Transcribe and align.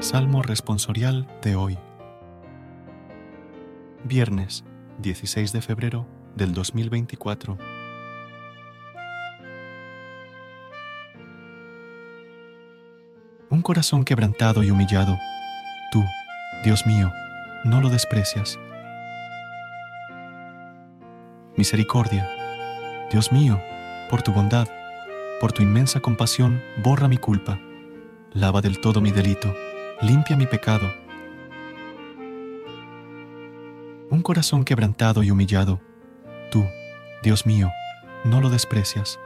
Salmo 0.00 0.42
responsorial 0.42 1.26
de 1.42 1.56
hoy. 1.56 1.76
Viernes 4.04 4.64
16 4.98 5.52
de 5.52 5.60
febrero 5.60 6.06
del 6.36 6.54
2024. 6.54 7.58
Un 13.50 13.60
corazón 13.62 14.04
quebrantado 14.04 14.62
y 14.62 14.70
humillado, 14.70 15.18
tú, 15.90 16.04
Dios 16.62 16.86
mío, 16.86 17.12
no 17.64 17.80
lo 17.80 17.88
desprecias. 17.88 18.56
Misericordia, 21.56 22.30
Dios 23.10 23.32
mío, 23.32 23.60
por 24.08 24.22
tu 24.22 24.32
bondad, 24.32 24.68
por 25.40 25.50
tu 25.50 25.64
inmensa 25.64 25.98
compasión, 25.98 26.62
borra 26.84 27.08
mi 27.08 27.16
culpa, 27.16 27.58
lava 28.32 28.60
del 28.60 28.80
todo 28.80 29.00
mi 29.00 29.10
delito 29.10 29.52
limpia 30.00 30.36
mi 30.36 30.46
pecado. 30.46 30.92
Un 34.10 34.22
corazón 34.22 34.64
quebrantado 34.64 35.24
y 35.24 35.30
humillado, 35.32 35.80
tú, 36.52 36.64
Dios 37.22 37.46
mío, 37.46 37.70
no 38.24 38.40
lo 38.40 38.48
desprecias. 38.48 39.18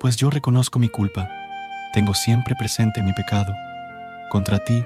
Pues 0.00 0.16
yo 0.16 0.28
reconozco 0.28 0.80
mi 0.80 0.88
culpa, 0.88 1.30
tengo 1.92 2.14
siempre 2.14 2.56
presente 2.56 3.00
mi 3.00 3.12
pecado. 3.12 3.54
Contra 4.28 4.58
ti, 4.58 4.84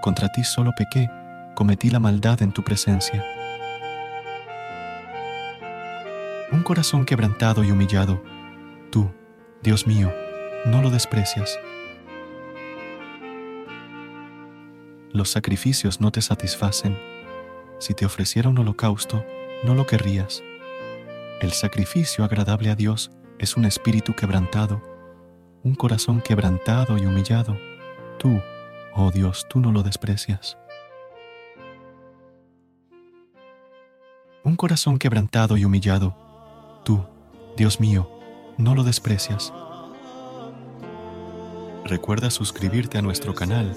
contra 0.00 0.30
ti 0.30 0.42
solo 0.42 0.72
pequé, 0.76 1.10
cometí 1.54 1.90
la 1.90 2.00
maldad 2.00 2.40
en 2.40 2.52
tu 2.52 2.64
presencia. 2.64 3.22
Un 6.50 6.62
corazón 6.62 7.04
quebrantado 7.04 7.62
y 7.62 7.70
humillado, 7.70 8.22
tú, 8.90 9.10
Dios 9.62 9.86
mío, 9.86 10.12
no 10.64 10.80
lo 10.80 10.90
desprecias. 10.90 11.58
Los 15.12 15.30
sacrificios 15.30 16.00
no 16.00 16.10
te 16.10 16.22
satisfacen. 16.22 16.98
Si 17.78 17.94
te 17.94 18.06
ofreciera 18.06 18.48
un 18.48 18.58
holocausto, 18.58 19.24
no 19.64 19.74
lo 19.74 19.86
querrías. 19.86 20.42
El 21.40 21.52
sacrificio 21.52 22.24
agradable 22.24 22.70
a 22.70 22.74
Dios 22.74 23.10
es 23.38 23.56
un 23.56 23.64
espíritu 23.64 24.14
quebrantado, 24.14 24.80
un 25.62 25.74
corazón 25.74 26.20
quebrantado 26.20 26.96
y 26.96 27.04
humillado. 27.04 27.58
Tú, 28.18 28.40
oh 28.94 29.10
Dios, 29.10 29.46
tú 29.50 29.60
no 29.60 29.72
lo 29.72 29.82
desprecias. 29.82 30.56
Un 34.44 34.56
corazón 34.56 34.98
quebrantado 34.98 35.56
y 35.56 35.64
humillado, 35.64 36.16
tú, 36.84 37.04
Dios 37.56 37.80
mío, 37.80 38.10
no 38.56 38.74
lo 38.74 38.82
desprecias. 38.82 39.52
Recuerda 41.84 42.30
suscribirte 42.30 42.98
a 42.98 43.02
nuestro 43.02 43.34
canal 43.34 43.76